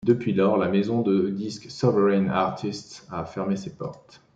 Depuis 0.03 0.33
lors, 0.33 0.57
la 0.57 0.67
maison 0.67 1.03
de 1.03 1.29
disques 1.29 1.69
Sovereign 1.69 2.29
Artists 2.31 3.05
a 3.11 3.23
fermé 3.23 3.55
ses 3.55 3.75
portes. 3.75 4.19